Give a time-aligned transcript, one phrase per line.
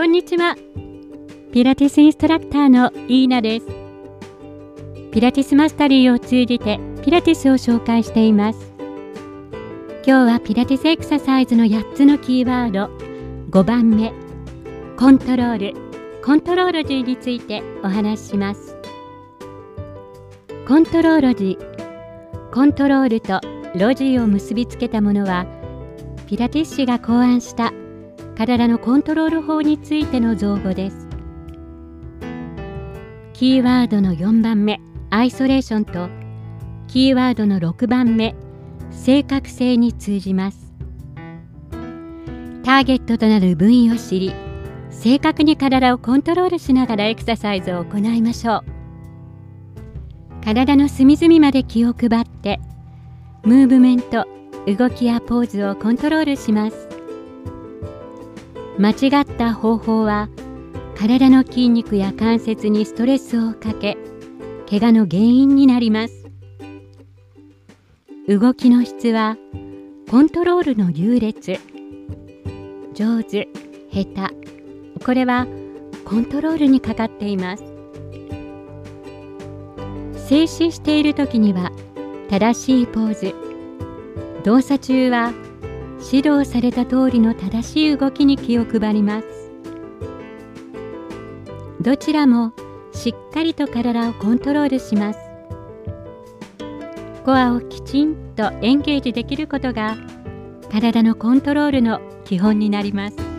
[0.00, 0.56] こんにちは。
[1.52, 3.66] ピラティスインストラクターのイーナです。
[5.12, 8.72] ピラティスマスタリーを通じてピラティスを紹介しています。
[10.06, 12.90] 今日はピラティスエクササイズの8つのキーワード
[13.50, 14.14] 5番目
[14.96, 15.74] コントロール。
[16.24, 18.78] コントローロジーについてお話しします。
[20.66, 22.50] コントローロジー。
[22.54, 23.42] コントロールと
[23.78, 25.44] ロジーを結びつけたものは
[26.26, 27.74] ピラティス師が考案した
[28.40, 31.08] 体のコントロール法についての造語です。
[33.34, 34.80] キーワードの4番目
[35.10, 36.08] アイソレーションと
[36.88, 38.34] キーワードの6番目
[38.92, 40.72] 正確性に通じます。
[42.62, 44.32] ターゲットとなる部位を知り
[44.88, 48.64] 正確に体をコントロールしながらエクササイズを行いましょ
[50.40, 50.42] う。
[50.42, 52.58] 体の隅々まで気を配って
[53.42, 54.26] ムーブメント
[54.66, 56.89] 動きやポーズをコントロールします。
[58.80, 60.30] 間違った方法は
[60.96, 63.98] 体の筋肉や関節にストレスをかけ
[64.70, 66.24] 怪我の原因になります。
[68.26, 69.36] 動きの質は
[70.10, 71.58] コントロールの優劣。
[72.94, 73.48] 上手
[73.92, 75.04] 下手。
[75.04, 75.46] これは
[76.06, 77.64] コントロールにかかっています。
[80.26, 81.70] 静止している時には
[82.30, 83.34] 正しいポーズ。
[84.44, 85.34] 動作中は
[86.00, 89.26] 指導された通りの正しい動きに気を配ります。
[91.80, 92.52] どちらも
[92.92, 95.18] しっかりと体をコントロールします。
[97.24, 99.96] コアをきちんとエンゲージできることが
[100.72, 103.29] 体のコントロールの基本になります。